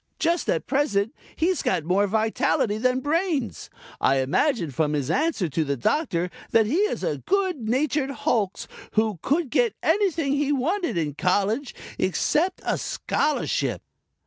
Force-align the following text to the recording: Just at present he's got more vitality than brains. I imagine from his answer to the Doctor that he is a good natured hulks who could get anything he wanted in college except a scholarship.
Just 0.17 0.49
at 0.49 0.65
present 0.65 1.13
he's 1.35 1.61
got 1.61 1.83
more 1.83 2.07
vitality 2.07 2.79
than 2.79 3.01
brains. 3.01 3.69
I 3.99 4.15
imagine 4.15 4.71
from 4.71 4.93
his 4.93 5.11
answer 5.11 5.47
to 5.49 5.63
the 5.63 5.77
Doctor 5.77 6.31
that 6.49 6.65
he 6.65 6.77
is 6.77 7.03
a 7.03 7.19
good 7.19 7.69
natured 7.69 8.09
hulks 8.09 8.67
who 8.93 9.19
could 9.21 9.51
get 9.51 9.75
anything 9.83 10.33
he 10.33 10.51
wanted 10.51 10.97
in 10.97 11.13
college 11.13 11.75
except 11.99 12.63
a 12.65 12.79
scholarship. 12.79 13.83